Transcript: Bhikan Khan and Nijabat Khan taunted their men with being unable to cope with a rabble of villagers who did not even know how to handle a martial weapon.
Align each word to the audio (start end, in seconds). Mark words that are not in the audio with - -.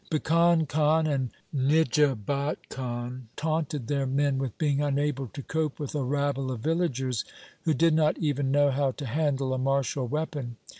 Bhikan 0.09 0.67
Khan 0.67 1.05
and 1.05 1.29
Nijabat 1.55 2.55
Khan 2.69 3.27
taunted 3.35 3.85
their 3.85 4.07
men 4.07 4.39
with 4.39 4.57
being 4.57 4.81
unable 4.81 5.27
to 5.27 5.43
cope 5.43 5.79
with 5.79 5.93
a 5.93 6.01
rabble 6.01 6.49
of 6.51 6.61
villagers 6.61 7.23
who 7.65 7.75
did 7.75 7.93
not 7.93 8.17
even 8.17 8.49
know 8.49 8.71
how 8.71 8.89
to 8.93 9.05
handle 9.05 9.53
a 9.53 9.59
martial 9.59 10.07
weapon. 10.07 10.57